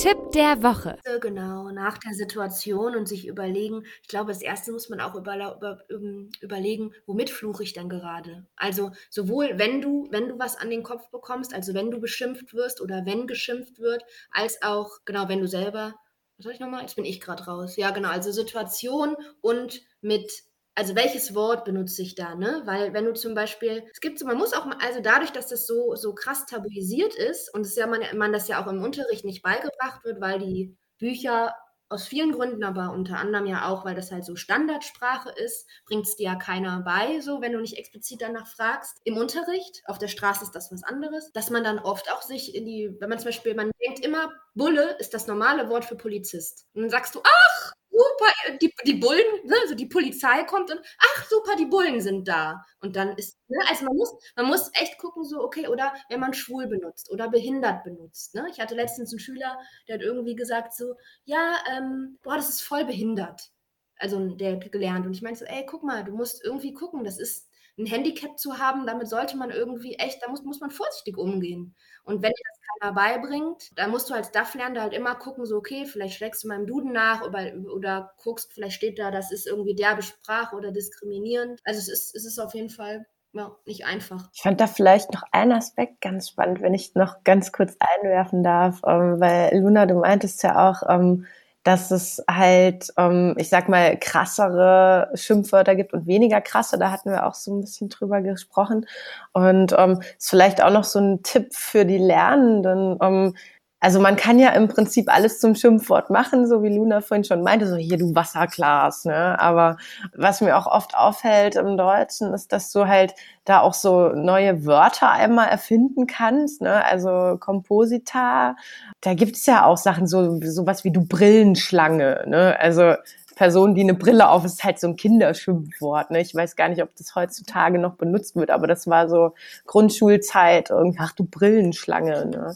[0.00, 0.98] Tipp der Woche.
[1.20, 5.78] Genau, nach der Situation und sich überlegen, ich glaube, das erste muss man auch über,
[5.90, 8.46] ähm, überlegen, womit fluche ich denn gerade?
[8.56, 12.54] Also sowohl wenn du, wenn du was an den Kopf bekommst, also wenn du beschimpft
[12.54, 15.94] wirst oder wenn geschimpft wird, als auch, genau, wenn du selber,
[16.38, 16.80] was soll ich nochmal?
[16.80, 17.76] Jetzt bin ich gerade raus.
[17.76, 20.32] Ja, genau, also Situation und mit
[20.74, 22.62] also welches Wort benutze ich da, ne?
[22.64, 25.66] Weil wenn du zum Beispiel, es gibt so, man muss auch, also dadurch, dass das
[25.66, 29.24] so, so krass tabuisiert ist und es ja man, man das ja auch im Unterricht
[29.24, 31.54] nicht beigebracht wird, weil die Bücher
[31.90, 36.06] aus vielen Gründen, aber unter anderem ja auch, weil das halt so Standardsprache ist, bringt
[36.06, 39.00] es dir ja keiner bei, so wenn du nicht explizit danach fragst.
[39.04, 42.54] Im Unterricht, auf der Straße ist das was anderes, dass man dann oft auch sich
[42.54, 45.96] in die, wenn man zum Beispiel, man denkt immer, Bulle ist das normale Wort für
[45.96, 46.66] Polizist.
[46.74, 50.80] Und dann sagst du, ach, super, die, die Bullen, ne, also die Polizei kommt und
[50.98, 52.64] ach super, die Bullen sind da.
[52.80, 56.20] Und dann ist, ne, also man muss, man muss echt gucken, so, okay, oder wenn
[56.20, 58.34] man schwul benutzt oder behindert benutzt.
[58.34, 58.46] Ne?
[58.50, 59.58] Ich hatte letztens einen Schüler,
[59.88, 63.50] der hat irgendwie gesagt, so, ja, ähm, boah, das ist voll behindert.
[63.96, 65.04] Also der gelernt.
[65.06, 68.38] Und ich meinte so, ey, guck mal, du musst irgendwie gucken, das ist ein Handicap
[68.38, 71.74] zu haben, damit sollte man irgendwie echt, da muss, muss man vorsichtig umgehen.
[72.04, 75.14] Und wenn dir das keiner beibringt, dann musst du als DAF lernen, da halt immer
[75.14, 79.10] gucken, so, okay, vielleicht schlägst du meinem Duden nach oder, oder guckst, vielleicht steht da,
[79.10, 81.60] das ist irgendwie derbe Sprache oder diskriminierend.
[81.64, 84.28] Also es ist, es ist auf jeden Fall ja, nicht einfach.
[84.34, 88.42] Ich fand da vielleicht noch einen Aspekt ganz spannend, wenn ich noch ganz kurz einwerfen
[88.42, 91.26] darf, ähm, weil Luna, du meintest ja auch, ähm,
[91.62, 96.78] dass es halt, ähm, ich sag mal, krassere Schimpfwörter gibt und weniger krasse.
[96.78, 98.86] Da hatten wir auch so ein bisschen drüber gesprochen.
[99.32, 102.98] Und ähm, ist vielleicht auch noch so ein Tipp für die Lernenden.
[103.02, 103.34] Ähm,
[103.80, 107.42] also man kann ja im Prinzip alles zum Schimpfwort machen, so wie Luna vorhin schon
[107.42, 109.38] meinte, so hier du Wasserglas, ne?
[109.40, 109.76] Aber
[110.14, 113.14] was mir auch oft auffällt im Deutschen, ist, dass du halt
[113.46, 116.84] da auch so neue Wörter einmal erfinden kannst, ne?
[116.84, 118.54] Also Komposita,
[119.00, 122.56] da gibt's ja auch Sachen, so sowas wie du Brillenschlange, ne?
[122.60, 122.94] Also
[123.40, 126.10] Person, die eine Brille auf ist, halt so ein Kinderschimpfwort.
[126.10, 126.20] Ne?
[126.20, 129.32] Ich weiß gar nicht, ob das heutzutage noch benutzt wird, aber das war so
[129.64, 130.68] Grundschulzeit.
[130.68, 132.26] Irgendwie, ach du Brillenschlange.
[132.26, 132.54] Ne?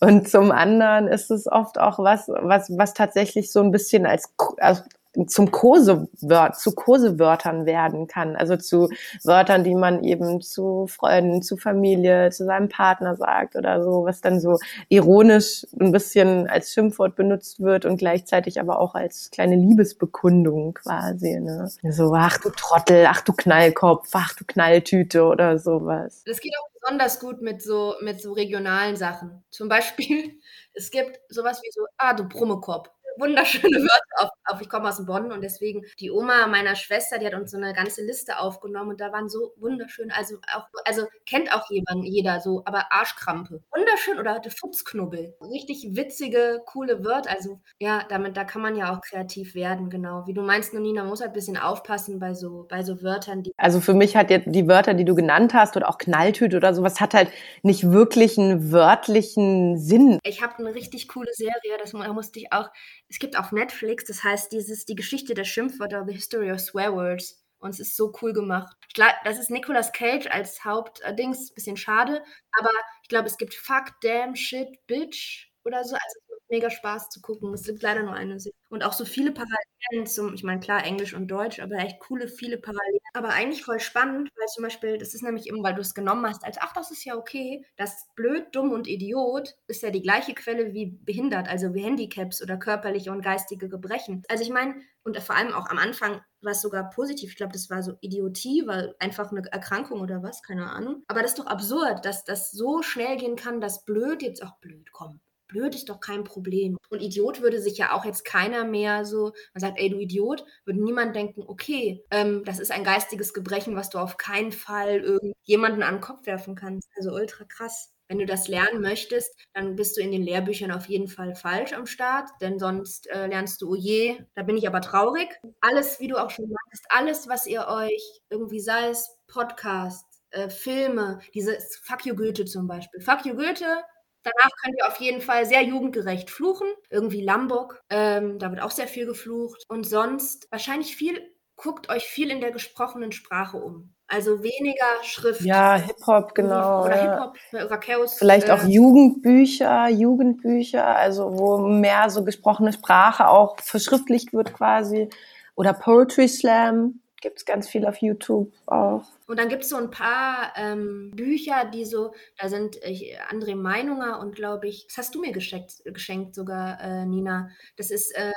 [0.00, 4.34] Und zum anderen ist es oft auch was, was, was tatsächlich so ein bisschen als,
[4.56, 4.82] als
[5.26, 8.36] zum Kosewört, zu Kosewörtern werden kann.
[8.36, 8.88] Also zu
[9.24, 14.20] Wörtern, die man eben zu Freunden, zu Familie, zu seinem Partner sagt oder so, was
[14.20, 19.56] dann so ironisch ein bisschen als Schimpfwort benutzt wird und gleichzeitig aber auch als kleine
[19.56, 21.40] Liebesbekundung quasi.
[21.40, 21.70] Ne?
[21.90, 26.22] So, ach du Trottel, ach du Knallkopf, ach du Knalltüte oder sowas.
[26.26, 29.44] Das geht auch besonders gut mit so, mit so regionalen Sachen.
[29.50, 30.38] Zum Beispiel,
[30.74, 34.60] es gibt sowas wie so, ah, du Brummekopf wunderschöne Wörter auf, auf.
[34.60, 37.72] Ich komme aus Bonn und deswegen die Oma meiner Schwester, die hat uns so eine
[37.72, 42.40] ganze Liste aufgenommen und da waren so wunderschön, also auch, also kennt auch jemand, jeder
[42.40, 43.62] so, aber Arschkrampe.
[43.74, 45.34] Wunderschön oder hatte Futzknubbel.
[45.40, 47.30] Richtig witzige, coole Wörter.
[47.30, 50.26] Also ja, damit, da kann man ja auch kreativ werden, genau.
[50.26, 53.42] Wie du meinst, Nonina, man muss halt ein bisschen aufpassen bei so, bei so Wörtern,
[53.42, 53.52] die.
[53.56, 56.74] Also für mich hat jetzt die Wörter, die du genannt hast, oder auch Knalltüte oder
[56.74, 57.30] sowas, hat halt
[57.62, 60.18] nicht wirklich einen wörtlichen Sinn.
[60.24, 62.68] Ich habe eine richtig coole Serie, das da musste ich auch
[63.08, 66.94] es gibt auf Netflix, das heißt dieses die Geschichte der Schimpfwörter, The History of Swear
[66.94, 67.42] Words.
[67.58, 68.76] Und es ist so cool gemacht.
[68.88, 72.70] Ich glaub, das ist Nicolas Cage als Hauptdings, bisschen schade, aber
[73.02, 75.94] ich glaube, es gibt Fuck, Damn, Shit, Bitch oder so.
[75.94, 77.54] Also es macht mega Spaß zu gucken.
[77.54, 78.54] Es gibt leider nur eine Serie.
[78.68, 82.28] Und auch so viele Parallelen zum, ich meine, klar, Englisch und Deutsch, aber echt coole,
[82.28, 83.00] viele Parallelen.
[83.16, 86.26] Aber eigentlich voll spannend, weil zum Beispiel, das ist nämlich eben, weil du es genommen
[86.26, 87.64] hast, als, ach, das ist ja okay.
[87.76, 92.42] Das blöd, dumm und Idiot ist ja die gleiche Quelle wie behindert, also wie Handicaps
[92.42, 94.22] oder körperliche und geistige Gebrechen.
[94.28, 97.30] Also ich meine, und vor allem auch am Anfang war es sogar positiv.
[97.30, 101.02] Ich glaube, das war so Idiotie, weil einfach eine Erkrankung oder was, keine Ahnung.
[101.08, 104.58] Aber das ist doch absurd, dass das so schnell gehen kann, dass blöd jetzt auch
[104.58, 106.76] blöd kommt blöd ist doch kein Problem.
[106.90, 110.44] Und Idiot würde sich ja auch jetzt keiner mehr so, man sagt, ey, du Idiot,
[110.64, 115.00] würde niemand denken, okay, ähm, das ist ein geistiges Gebrechen, was du auf keinen Fall
[115.00, 116.88] irgendjemanden an den Kopf werfen kannst.
[116.96, 117.92] Also ultra krass.
[118.08, 121.72] Wenn du das lernen möchtest, dann bist du in den Lehrbüchern auf jeden Fall falsch
[121.72, 125.28] am Start, denn sonst äh, lernst du, oh je, da bin ich aber traurig.
[125.60, 130.48] Alles, wie du auch schon sagtest, alles, was ihr euch irgendwie, sei es Podcast, äh,
[130.50, 133.00] Filme, dieses Fuck you Goethe zum Beispiel.
[133.00, 133.82] Fuck you Goethe
[134.26, 136.66] Danach könnt ihr auf jeden Fall sehr jugendgerecht fluchen.
[136.90, 139.62] Irgendwie Lambok, ähm, da wird auch sehr viel geflucht.
[139.68, 141.20] Und sonst wahrscheinlich viel,
[141.54, 143.94] guckt euch viel in der gesprochenen Sprache um.
[144.08, 145.42] Also weniger Schrift.
[145.42, 146.84] Ja, Hip-Hop, genau.
[146.84, 147.02] Oder ja.
[147.02, 148.18] Hip-Hop, Rakeus.
[148.18, 155.08] Vielleicht äh, auch Jugendbücher, Jugendbücher, also wo mehr so gesprochene Sprache auch verschriftlicht wird quasi.
[155.54, 159.04] Oder Poetry Slam gibt es ganz viel auf YouTube auch.
[159.26, 163.56] Und dann gibt es so ein paar ähm, Bücher, die so, da sind äh, André
[163.56, 167.50] Meinunger und glaube ich, das hast du mir geschenkt, geschenkt sogar, äh, Nina.
[167.76, 168.30] Das ist äh,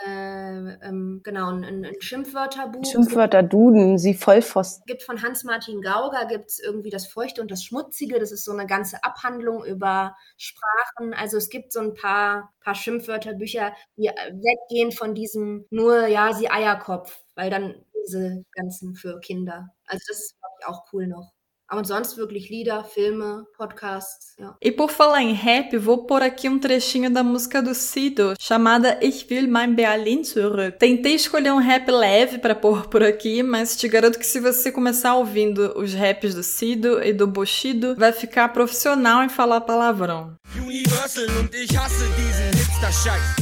[0.81, 2.85] ähm, genau ein, ein Schimpfwörterbuch.
[2.89, 4.83] Schimpfwörter Duden, sie Vollpfosten.
[4.87, 8.19] Gibt von Hans-Martin Gauger gibt es irgendwie das Feuchte und das Schmutzige.
[8.19, 11.13] Das ist so eine ganze Abhandlung über Sprachen.
[11.13, 16.33] Also es gibt so ein paar, paar Schimpfwörterbücher, die äh, weggehen von diesem nur, ja,
[16.33, 17.75] sie Eierkopf, weil dann
[18.09, 19.67] diese ganzen für Kinder.
[19.85, 21.31] Also das ist, ich, auch cool noch.
[21.71, 24.57] Aber sonst wirklich Lieder, Filme, Podcasts, ja.
[24.59, 28.97] E por falar em rap, vou pôr aqui um trechinho da música do Sido, chamada
[29.03, 30.79] Ich will mein Berlin zurück.
[30.79, 34.71] Tentei escolher um rap leve para pôr por aqui, mas te garanto que se você
[34.71, 40.37] começar ouvindo os raps do Sido e do Bushido, vai ficar profissional em falar palavrão.
[40.57, 43.35] Universal und ich hasse diesen Hipster-Scheiß.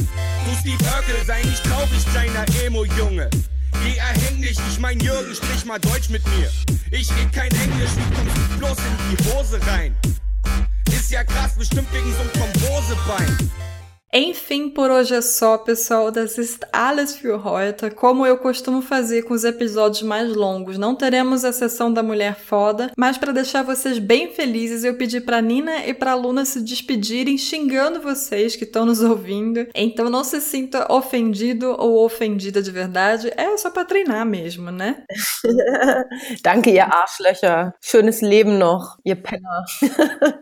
[0.44, 3.30] Du Steve Urkel, sei nicht traurig, kleiner Emo-Junge.
[3.88, 6.50] Geh erhäng dich, ich mein Jürgen, sprich mal Deutsch mit mir.
[6.90, 9.96] Ich red kein Englisch, wie kommst du bloß in die Hose rein?
[10.90, 13.50] Ist ja krass, bestimmt wegen so einem Thrombosebein.
[14.12, 16.10] Enfim, por hoje é só, pessoal.
[16.10, 17.90] Das ist alles für heute.
[17.90, 22.34] Como eu costumo fazer com os episódios mais longos, não teremos a sessão da mulher
[22.34, 26.62] foda, mas para deixar vocês bem felizes, eu pedi para Nina e para Luna se
[26.62, 29.66] despedirem xingando vocês que estão nos ouvindo.
[29.74, 33.30] Então não se sinta ofendido ou ofendida de verdade.
[33.36, 35.04] É só para treinar mesmo, né?
[36.42, 37.74] Danke, ihr Arschlöcher.
[37.82, 39.64] Schönes Leben noch, ihr Penner.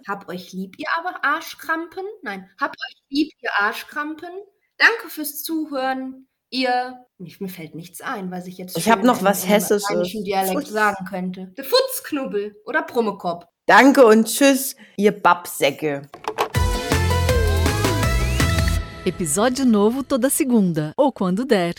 [0.06, 2.04] Hab euch lieb, ihr aber Arschkrampen?
[2.22, 4.28] Nein, habt euch lieb, ihr Arschkrampen.
[4.78, 6.28] Danke fürs Zuhören.
[6.50, 10.52] Ihr, nicht, mir fällt nichts ein, was ich jetzt ich habe noch was Hessisches Dialekt
[10.52, 10.68] Futz.
[10.70, 11.52] sagen könnte.
[11.56, 13.46] Der Futzknubbel oder Brummekopf.
[13.66, 16.08] Danke und tschüss, ihr Babsäcke.
[19.04, 21.72] Episódio novo toda segunda ou quando der.